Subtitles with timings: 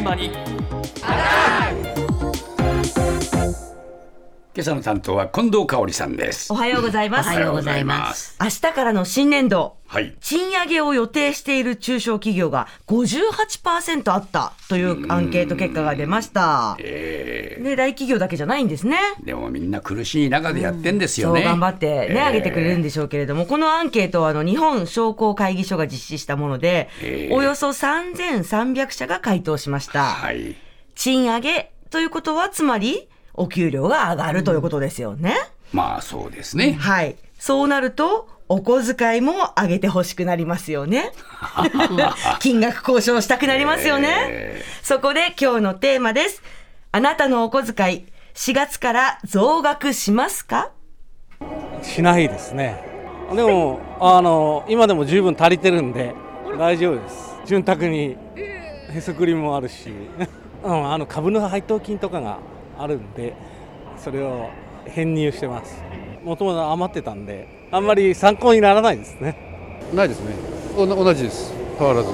[0.00, 0.30] 現場に。
[4.60, 7.30] 今朝の担当は近藤香織さんですおはようございます。
[7.30, 8.36] おはようございます。
[8.38, 16.76] 明日からの新年度、はい賃上げを予定している中小企業が58%あったというアンケート結果が出ました。
[16.78, 18.98] えで、大企業だけじゃないんですね。
[19.22, 30.04] ーでもみんな苦しい中でやってんですよね、そう頑張ってね、えー上げてくれるんでしょうけれども、このアンケートはあの日本商工会議所が実施したもので、えーおよそ3300社が回答しました。
[30.04, 30.54] はい
[30.94, 35.34] 賃上げということは、つまり、お給料が上がるということですよね。
[35.72, 37.16] まあそうですねはい。
[37.38, 41.12] そうなると、お小遣いも上げてほしくなりますよね。
[42.40, 44.08] 金額交渉したくなりますよね。
[44.28, 46.42] えそこで今日のテーマです。
[46.92, 50.72] あなたのお小遣い、4月から増額しますか？
[51.82, 52.82] しないですね
[53.34, 56.14] でもあの今でも十分足りてるんで
[56.58, 58.16] 大丈夫です潤沢に
[58.92, 59.88] へそくりもあるし、
[60.64, 62.38] うん、あの株の配当金とかが
[62.80, 63.34] あるんで
[63.96, 64.48] それを
[64.86, 65.82] 編入してます。
[66.24, 69.36] もともと余ってたんであんまり参考にならないですね。
[69.94, 70.34] ないですね。
[70.76, 71.52] 同じです。
[71.78, 72.08] 変わらず。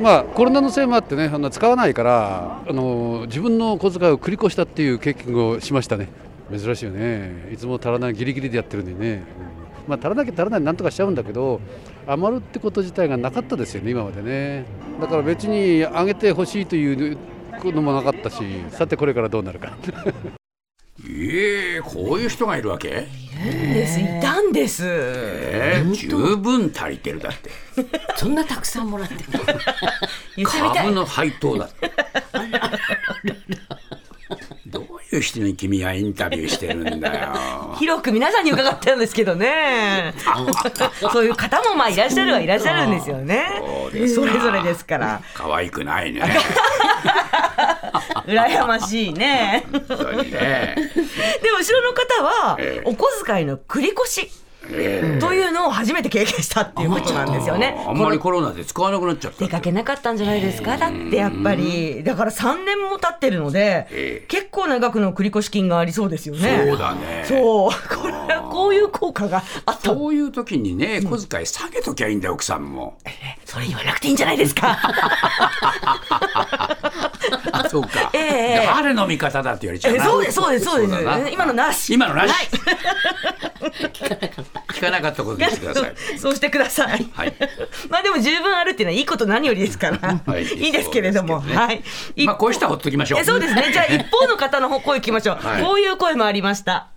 [0.00, 6.08] まあコロナのせいもあってねあの使わないからあの自分の小遣いを繰り越したっていう経験をしましたね。
[6.50, 7.48] 珍しいよね。
[7.52, 9.22] いつも足らないギリギリでやってるんでね、
[9.86, 9.88] うん。
[9.88, 11.60] まあ足らなきゃ足らないなんとかしちゃうんだけど
[12.06, 14.64] 余るってこと自体がなかったですよね今までね。
[15.00, 17.16] だから別に上げてほしいという
[17.72, 18.36] のもなかったし
[18.70, 19.76] さてこれからどうなるか。
[21.06, 22.88] ええこういう人がいるわけ？
[23.44, 24.84] です、いたんです。
[24.86, 27.50] えー、十分足りてるだって。
[28.16, 29.22] そんなたくさんもらってる。
[30.46, 30.92] 株。
[30.92, 31.64] の配当だ。
[31.66, 31.92] っ て
[34.66, 37.76] どういう人に君はインタビューしてるんだよ。
[37.78, 40.14] 広く皆さんに伺ったんですけどね。
[41.12, 43.46] そういう方もまあいらっしゃるはいらっしゃるんですよね。
[43.60, 43.92] そう。
[43.92, 44.26] ですか。
[44.26, 45.20] それぞれですから。
[45.34, 46.22] 可愛くないね
[48.26, 49.64] 羨ましいね。
[49.70, 54.30] でも後ろの方はええ、お小遣いの繰り越し
[54.70, 57.84] えというのを初めて経験したっていうことなんですよね。
[57.86, 60.78] あんまりコロナで使わなくなっちゃった出かけなかったんじゃないですか？
[60.78, 62.02] だってやっぱり。
[62.02, 66.64] だから3年も経ってるのでええ、結構な額の繰越金がありそうですよね。
[66.66, 67.70] そうだねそう。
[67.94, 69.90] これはこういう効果があった。
[69.90, 72.98] そういう時にね小遣い下げときゃいいんだよ奥さんも
[73.44, 74.78] それ言わなくていいんじゃないですか？
[77.52, 81.28] あそうか、ええ誰の味方だって言われちゃうなえそうです、そうです、そうですだな。
[81.28, 81.92] 今のなし。
[81.94, 82.46] 今のなしはい。
[84.74, 87.06] 聞かなかったことにしてください そうしてください。
[87.14, 87.34] はい
[87.88, 90.20] まあでも十分あるっていうのはいいこと何よりですから。
[90.26, 91.40] はいいいですけれども。
[91.40, 91.82] ねはい。
[92.24, 93.70] まあこういう人はほっときましょうえそうですね。
[93.72, 95.46] じゃあ一方の方の方声聞きましょう。
[95.46, 96.88] はいこういう声もありました。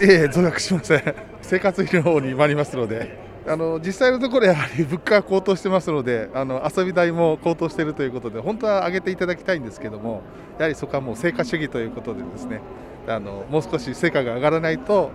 [0.00, 1.14] ええ増額しません。
[1.42, 3.32] 生活費の方に回りますので。
[3.44, 10.22] あの実際のところやはり物価が高騰してますのであの遊び代も高騰しているということで本当は上げていただきたいんですけども
[10.58, 12.60] やはりそこはもう成果主義ということでですね
[13.08, 15.10] あのもう少し成果が上がらないと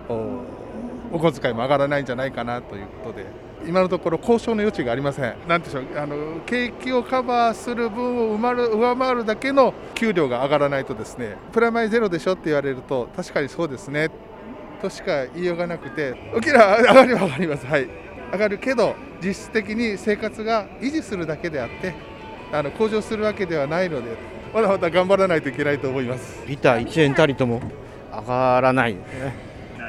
[1.10, 3.24] お小遣いも上がらないんじゃないかなということで
[3.66, 5.34] 今のところ交渉の余地がありません。
[5.48, 14.10] なんでしょうあの景気をカバーする分を埋まる上回るだけの給料が上がらないとですねプラマイゼロでしょって言われると確かにそうですね。
[14.80, 17.88] としか言いようがなくて、お給料は上がりは上がります、はい、
[18.32, 21.94] 上がるけど、実質的に生活が維持するだけであって、
[22.52, 24.16] あの向上するわけではないので、
[24.54, 26.42] まだまだ頑張らないといけないと思います。
[26.46, 27.60] ビター1円たりとも
[28.10, 28.94] 上がらない。
[28.94, 29.34] ですね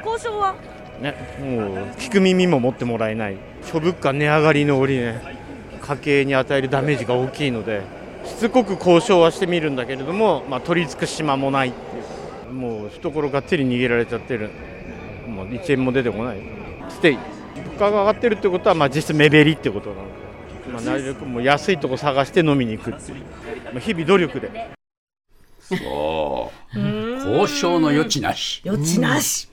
[0.04, 0.54] 交渉は？
[1.00, 3.36] ねもう聞く耳も持ってもらえない。
[3.64, 5.22] 諸物価値上がりの折ね
[5.80, 7.82] 家計に与えるダメージが大きいので
[8.24, 12.52] しつこく交渉はしてみるんだけれども、まあ、取り付く島もないっていう。
[12.52, 14.50] もう懐がっつり逃げられちゃってる
[15.26, 16.38] もう1円も出てこない。
[16.88, 17.18] ステイ
[17.56, 20.02] 物価が上がってるってことは、まあ、実質目減りってことなの。
[20.66, 23.18] で、まあ、なるべくもう安いとこ探して飲みに行くっていう、
[23.72, 24.70] まあ、日々努力で。
[25.60, 26.78] そう。
[26.78, 28.62] 交渉の余地なし。
[28.66, 29.48] 余地なし。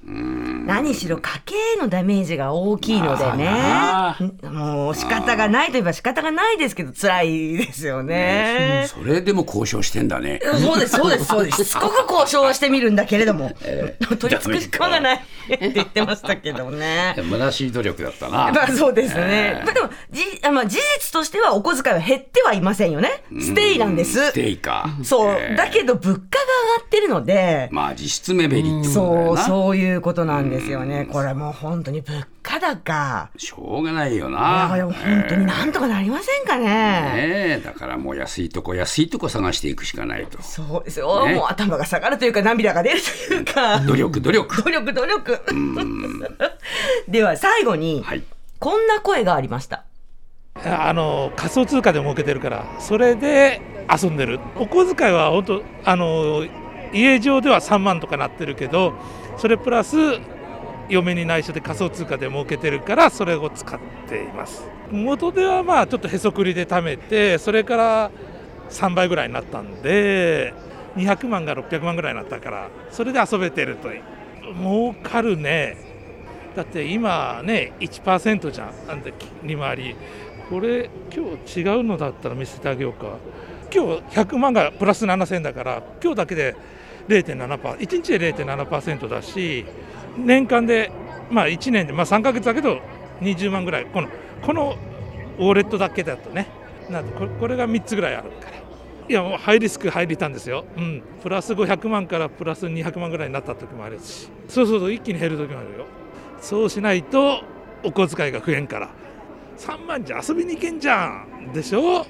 [0.67, 4.50] 何しろ家計へのダメージが大きいのでねまあ。
[4.51, 8.85] もう仕方がないといえば仕方がないですけど辛いですよね。
[8.88, 11.63] それでも交渉してんだねそうです、そうです、そうです。
[11.65, 13.51] しつこく交渉はしてみるんだけれども、
[14.19, 17.15] 取り付くしかがないって言ってましたけどね。
[17.30, 19.21] 虚しい努力だったなまあそうですね。
[19.27, 23.24] ええまあでも、じ、あまあ事実としてはお小遣いは減ってはいませんよね。
[23.39, 24.33] ステイなんですス。
[24.33, 25.31] テイかそう。
[25.31, 31.07] えーだけど物価が上がってるので、まあ実質目減りってことだそう、よなそういうことなんですよね。
[31.12, 33.30] これもう本当に物価高。
[33.38, 36.65] しょうがないよいなや、でも本当になんとかなりませんかね。
[36.65, 36.69] ね
[37.59, 43.80] えだからもう安いとこ安いとこ探していくしかないとそうですよ、ねもう頭が下がるというか涙が出るというか。
[43.80, 45.42] 努力努力努力努力。
[47.07, 48.24] では最後に、はい
[48.60, 49.83] こんな声がありました。
[50.65, 53.62] あの仮想通貨で儲けてるからそれで
[53.94, 56.45] 遊んでるお小遣いは本当あの
[56.94, 58.94] 家上では3万とかなってるけど
[59.38, 59.95] それプラス
[60.89, 64.68] 嫁に内緒で仮想通貨で儲けてるからそれを使っています。
[64.92, 68.12] 元ではまあちょっとへそくりで貯めてそれから
[68.69, 70.54] 3倍ぐらいになったんで
[70.95, 74.01] 200万が600万ぐらいになったからそれで遊べてるとい
[74.56, 75.78] 儲かるね。
[76.56, 78.88] だって今ね1%じゃん。
[78.88, 79.13] なんで
[79.44, 79.95] 利回り。
[80.50, 83.18] これ今日違うのだったら見せてあげようか。
[83.74, 86.56] 今日100万がプラス7000だから今日だけで
[87.07, 89.65] 0.7%、1日で0.7%だし、
[90.18, 90.92] 年間で、
[91.30, 92.80] まあ1年で、まあ3ヶ月だけど
[93.21, 94.09] 20万ぐらい、この
[94.42, 94.75] この
[95.38, 96.48] ウォレットだけだとね、
[96.89, 98.57] なんでこれこれが3つぐらいあるから。
[99.09, 105.86] いや、もうハイリスク入りたんですよ、うん、プラス500万からプラス200万ぐらいになった時もあるし、そうそうそう、一気に減る時もあるよ、
[106.42, 107.42] そうしないと
[107.83, 108.89] お小遣いが増えんから、
[109.57, 111.53] 3万じゃ遊びに行けんじゃん。
[111.53, 112.06] でしょ？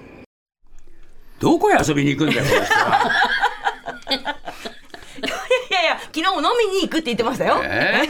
[1.40, 3.12] どこへ遊びに行くんだよ、この人は。
[6.18, 7.62] 昨日も飲みに行くって言ってましたよ。
[7.64, 8.08] ええ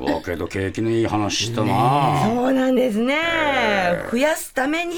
[0.00, 2.22] わけど景気のいい話したな。
[2.24, 3.18] そうなんですね。
[4.10, 4.96] 増やすために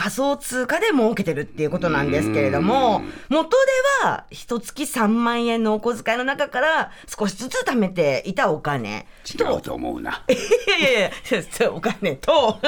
[0.00, 10.24] 仮想通貨で儲けてるっていうことなんですけれども、元では一月3万円のお小遣いの中から少しずつ貯めていたお金違うと思うな。
[10.32, 12.58] いやいやいやお金と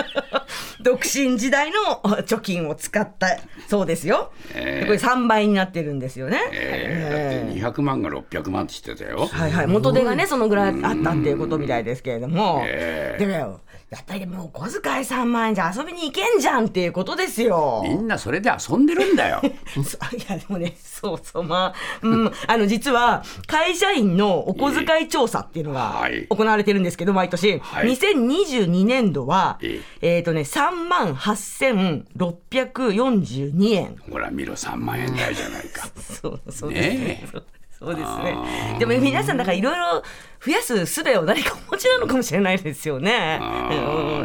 [0.82, 4.30] 独身時代の貯金を使ったそうですよ。
[4.54, 6.38] ええこれ3倍になってるんですよね。
[6.52, 9.26] ええだって200万が600万って言ってたよ。
[9.26, 13.60] はいはい、元手がね、そのぐらいあったっていうことみたいですけれども、えでも、
[13.92, 17.82] やっぱりもうお小遣い3万円じゃ遊びに行けんじゃんっていうことですよ。
[17.84, 19.42] みんなそれで遊んでるんだよ。
[19.74, 19.84] そう
[20.16, 33.96] いやでもね、そうそう、まあ、うん、あの実は会社員のお小遣い調査っていうのがはい行われてるんですけど、毎年、はい2022年度は、ええっ、とね、3万8642円。
[34.10, 35.88] ほら見ろ3万円台じゃないか。
[36.00, 38.76] そうそうですねねえそうですね。
[38.78, 40.02] でも皆さんだからいろいろ
[40.44, 43.40] 増やす術を何かお持ちなのかもしれないですよね。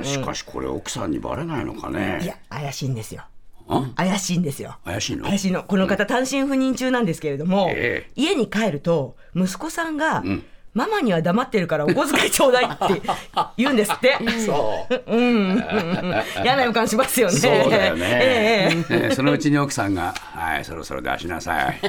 [0.03, 2.21] しかしこれ奥さんにバレないのかいね。
[2.23, 3.23] や怪しいんですよ。
[3.67, 3.89] あ？
[3.95, 4.77] 怪しいんですよ。
[4.85, 5.25] 怪しいの？
[5.25, 5.63] 怪しいの。
[5.63, 10.43] この方単身赴任中なんですけれども、ええ家に帰ると息子さんが、ん
[10.73, 13.01] ママには黙ってるからお小遣いちょうだいって
[13.57, 14.15] 言うんですって。
[14.45, 15.03] そう。
[15.07, 15.63] うん
[16.43, 17.33] 嫌な予感しますよね。
[17.33, 21.79] そうだよね、ええええそのうちに奥さんが「はいそろそろ出しなさい」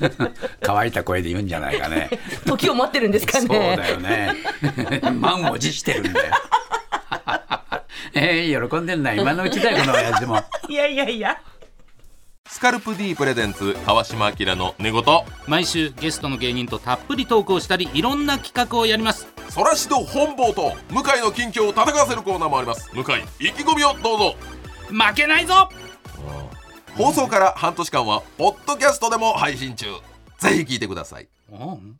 [0.62, 2.10] 乾いた声で言うんじゃないかね。
[2.46, 3.46] 時を待ってるんですかね。
[3.46, 4.34] そうだよね。
[5.12, 6.34] 満を持してるんだよ。
[8.14, 9.14] ええ喜んでんな。
[9.14, 10.42] 今のうちだよこの親父も。
[10.68, 11.40] いやいやいや。
[12.48, 15.04] スカルプ D プレゼンツ川島明の寝言。
[15.46, 19.28] 毎週ゲストの芸人とたっぷりトークをしたりいろんな企画をやります。
[19.50, 22.90] そらしど本坊と向井の近況を戦わせるコーナーもあります。
[22.94, 24.36] 向井意気込みをどうぞ。
[24.88, 25.68] 負けないぞ
[26.98, 29.86] 放送から半年間はポッドキャストでも配信中。
[30.38, 31.28] ぜひ聞いてください。
[31.48, 31.96] うん。